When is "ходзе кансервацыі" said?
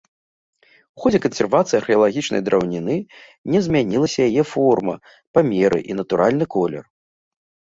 1.03-1.77